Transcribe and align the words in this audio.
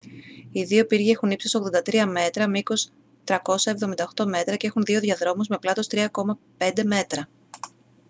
οι 0.51 0.63
δύο 0.63 0.85
πύργοι 0.85 1.09
έχουν 1.11 1.31
ύψος 1.31 1.57
83 1.85 2.05
μέτρα 2.09 2.47
μήκος 2.49 2.89
378 3.25 4.25
μέτρα 4.25 4.55
και 4.55 4.67
έχουν 4.67 4.83
δύο 4.83 4.99
διαδρόμους 4.99 5.47
με 5.47 5.57
πλάτος 5.57 5.87
3.50 5.91 6.83
μέτρα 6.85 7.27